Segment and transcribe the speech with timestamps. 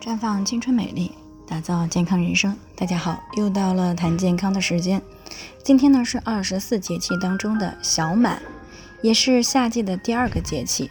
[0.00, 1.12] 绽放青春美丽，
[1.46, 2.56] 打造健康人生。
[2.74, 5.00] 大家好，又到了谈健康的时间。
[5.64, 8.42] 今天呢是二十四节气当中的小满，
[9.00, 10.90] 也是夏季的第二个节气。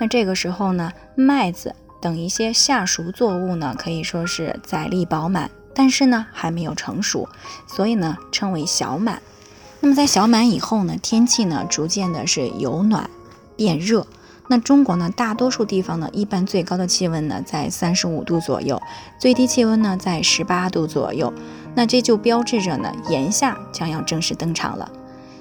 [0.00, 7.28] 那这个时候呢，麦子等一些夏熟作物呢，可以说是载力饱满，但是呢还没有成熟，
[7.66, 9.22] 所以呢称为小满。
[9.80, 13.08] 那么在小满以后呢，天气呢逐渐的是由暖
[13.56, 14.06] 变热。
[14.50, 18.80] 那中国呢，大多数地方呢，一般最高的气温呢在三十五度左右，
[19.18, 21.32] 最低气温呢在十八度左右。
[21.74, 24.90] 那这就标志着呢，炎夏将要正式登场了。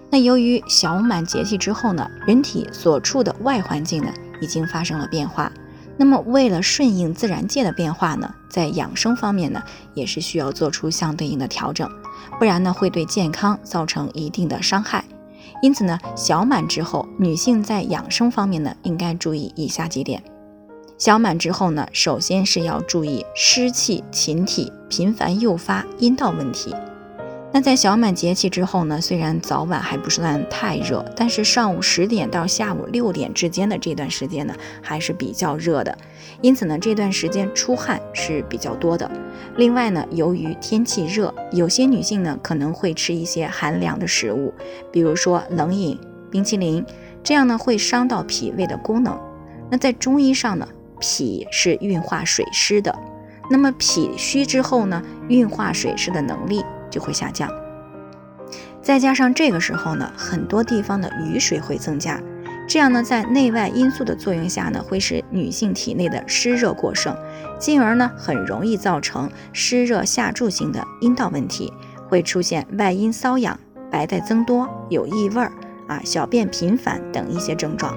[0.10, 4.12] 那由于小满节气之后呢，人体所处的外环境呢
[4.42, 5.52] 已经发生了变化。
[6.00, 9.64] 那么为了顺应自然界的变化呢，在养生方面呢，
[9.94, 11.90] 也是需要做出相对应的调整，
[12.38, 15.04] 不然呢会对健康造成一定的伤害。
[15.62, 20.22] 因此呢，小满之后，女性在养生方面呢，应该注意以下几点。
[20.98, 26.74] 小满之后呢，首先是要注意湿气侵体，频繁诱发阴道问题。
[27.58, 35.98] 那在小满节气之后呢，虽然早晚还不算太热，但是上午十点到下午六点之间的这段时间呢，还是比较热的。
[36.42, 39.10] 因此呢，这段时间出汗是比较多的。
[39.56, 44.54] 另外呢，由于天气热，有些女性呢可能会吃一些寒凉的食物，
[44.92, 46.86] 比如说冷饮、冰淇淋，
[47.24, 49.20] 这样呢会伤到脾胃的功能。
[49.72, 50.68] 那在中医上呢，
[51.00, 52.96] 脾是运化水湿的，
[53.50, 56.64] 那么脾虚之后呢，运化水湿的能力。
[56.98, 57.48] 就会下降，
[58.82, 62.20] 再加上这个时候呢，很多地方的雨水会增加，
[62.68, 67.16] 这样呢，在内外因素的作用下呢，会使女性体内的湿热过剩，
[67.60, 71.72] 进而呢，很容易造成湿热下注型的阴道问题，
[72.10, 73.60] 会出现外阴瘙痒、
[73.92, 75.52] 白带增多、有异味儿
[75.88, 77.96] 啊、小便频繁等一些症状。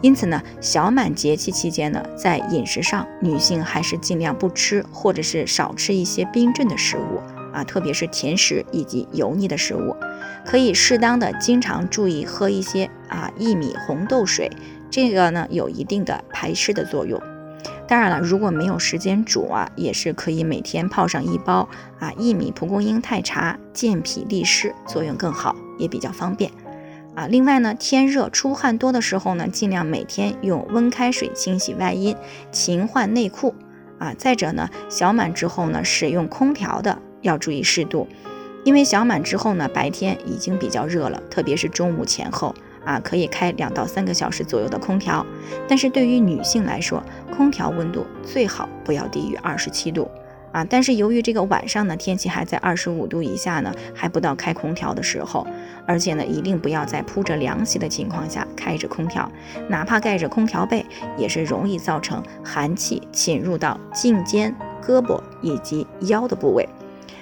[0.00, 7.20] 因此呢，小满节气期间呢，在饮食上，女性还是尽量不吃或者是少吃一些冰镇的食物。
[7.52, 9.96] 啊，特别是甜食以及油腻的食物，
[10.44, 14.50] 可以适当的经常注意喝一些啊薏米红豆水，
[14.90, 17.20] 这个呢有一定的排湿的作用。
[17.86, 21.66] 当然了，如果没有时间煮啊，也是可以每天泡上一包
[21.98, 26.50] 啊薏米蒲公英太茶，健脾利湿，作用更好，也比较方便
[27.14, 27.26] 啊。
[27.26, 32.14] 另外呢，天热出汗多的时候呢，尽量每天用温开水清洗外阴，
[32.52, 33.54] 勤换内裤
[33.98, 34.12] 啊。
[34.18, 36.98] 再者呢，小满之后呢，使用空调的。
[37.22, 38.06] 要注意适度，
[38.64, 45.24] 因为小满之后呢，白天已经比较热了，特别是中午前后啊，可以开两到三个小时左右的空调。
[45.66, 47.02] 但是对于女性来说，
[47.34, 50.10] 空调温度最好不要低于二十七度
[50.52, 50.64] 啊。
[50.64, 55.46] 但是由于这个晚上呢，天气还在二十五度以下呢，还不到开空调的时候，
[55.86, 59.30] 而且呢，一定不要在铺着凉席的情况下开着空调，
[59.68, 60.84] 哪怕盖着空调被，
[61.16, 66.68] 也是容易造成寒气侵入到颈肩、胳膊以及腰的部位。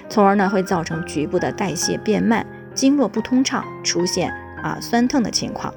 [0.09, 5.73] 从而呢会造成局部的代谢变慢，经络不通畅，出现啊酸痛的情况。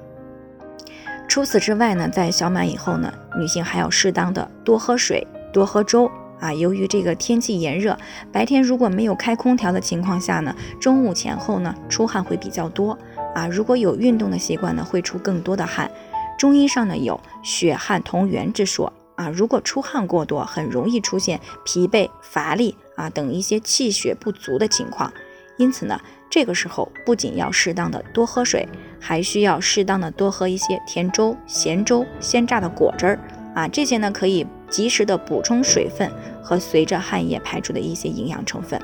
[1.27, 6.09] 除此之外呢，在小满以后呢，女性还要适当的多喝水，多喝粥
[6.39, 6.51] 啊。
[6.51, 7.95] 由于这个天气炎热，
[8.31, 12.97] 白天如果没有开空调的情况下呢，中午前后呢出汗会比较多
[13.35, 13.47] 啊。
[13.47, 15.89] 如果有运动的习惯呢，会出更多的汗。
[16.37, 22.77] 中医上呢有血汗同源之说啊，如果出汗过多，很容易出现疲惫乏力。
[22.95, 25.13] 啊，等一些气血不足的情况，
[25.57, 25.97] 因此呢，
[26.29, 28.67] 这个时候不仅要适当的多喝水，
[28.99, 33.19] 还需要适当的多喝一些甜粥、咸粥、鲜榨的果汁儿
[33.55, 36.11] 啊，这些呢可以及时的补充水分
[36.43, 38.77] 和随着汗液排出的一些营养成分。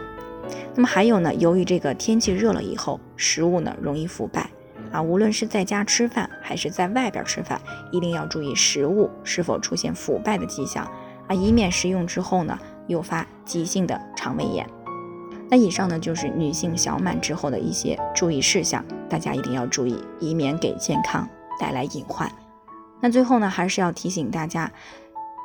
[0.73, 4.49] 那么还有呢，由于这个天气热了以后，食物呢容易腐败
[4.95, 7.59] 啊，无论是在家吃饭还是在外边吃饭，
[7.91, 10.85] 一定要注意食物是否出现腐败的迹象
[11.27, 12.57] 啊，以免食用之后呢。
[12.87, 14.63] 诱发急性的肠胃炎。
[15.49, 21.27] 那以上呢就是女性小满之后的一些注意事项，大家一定要注意，以免给健康
[21.59, 22.31] 带来隐患。
[23.01, 24.71] 那最后呢，还是要提醒大家，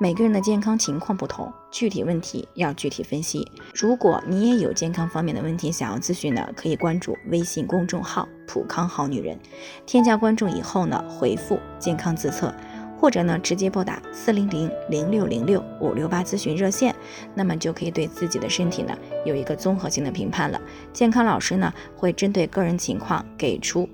[0.03, 3.47] 每个人的健康情况不同，具体问题要具体分析。
[3.75, 9.39] 如果你也有健康方面的问题想要咨询呢，可以关注微信公众号“普康好女人”，
[9.85, 12.51] 添加关注以后呢，回复“健康自测”。
[12.99, 16.95] 或者呢，直接拨打四零零零六零六五六八咨询热线，
[17.35, 18.97] 那么就可以对自己的身体呢
[19.27, 20.59] 有一个综合性的评判了。
[20.95, 23.87] 健康老师呢会针对个人情况给出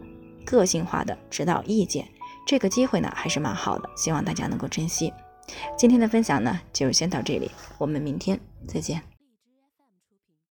[0.44, 2.06] 个性化的指导意见，
[2.46, 5.12] 这个机会呢还是蛮好的，希望大家能够珍惜。
[5.76, 9.15] 今天的分享呢就先到这里，我们明天再见。